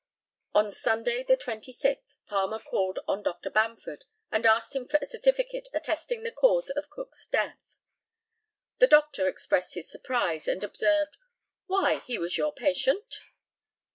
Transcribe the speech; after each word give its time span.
On 0.55 0.71
Sunday, 0.71 1.21
the 1.21 1.37
26th, 1.37 2.15
Palmer 2.25 2.57
called 2.57 2.97
on 3.07 3.21
Dr. 3.21 3.51
Bamford, 3.51 4.05
and 4.31 4.47
asked 4.47 4.75
him 4.75 4.87
for 4.87 4.97
a 4.99 5.05
certificate 5.05 5.67
attesting 5.75 6.23
the 6.23 6.31
cause 6.31 6.71
of 6.71 6.89
Cook's 6.89 7.27
death. 7.27 7.59
The 8.79 8.87
doctor 8.87 9.27
expressed 9.27 9.75
his 9.75 9.91
surprise, 9.91 10.47
and 10.47 10.63
observed, 10.63 11.17
"Why, 11.67 11.99
he 11.99 12.17
was 12.17 12.35
your 12.35 12.51
patient?" 12.51 13.19